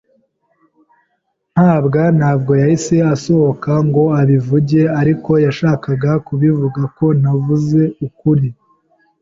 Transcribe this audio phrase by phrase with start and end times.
[1.55, 8.47] mabwa ntabwo yahise asohoka ngo abivuge, ariko yashakaga kuvuga ko ntavuze ukuri.